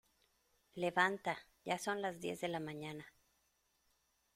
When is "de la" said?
2.41-2.59